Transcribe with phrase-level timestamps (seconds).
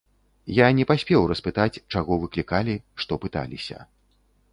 [0.59, 3.77] Я не паспеў распытаць, чаго выклікалі, што пыталіся.